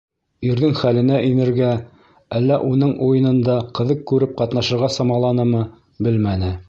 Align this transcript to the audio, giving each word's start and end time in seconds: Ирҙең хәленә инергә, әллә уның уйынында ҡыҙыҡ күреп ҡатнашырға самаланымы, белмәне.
Ирҙең 0.51 0.71
хәленә 0.77 1.19
инергә, 1.25 1.67
әллә 2.39 2.57
уның 2.71 2.95
уйынында 3.09 3.59
ҡыҙыҡ 3.81 4.01
күреп 4.13 4.35
ҡатнашырға 4.41 4.91
самаланымы, 4.97 5.63
белмәне. 6.09 6.51